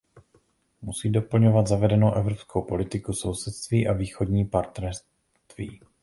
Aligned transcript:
Musí 0.81 1.09
doplňovat 1.11 1.67
zavedenou 1.67 2.13
evropskou 2.13 2.61
politiku 2.61 3.13
sousedství 3.13 3.87
a 3.87 3.93
Východní 3.93 4.45
partnerství. 4.45 5.79